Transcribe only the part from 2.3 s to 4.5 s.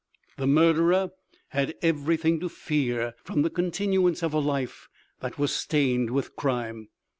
to fear from the continuance of a